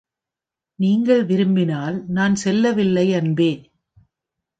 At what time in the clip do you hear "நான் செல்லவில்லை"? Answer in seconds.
2.07-3.13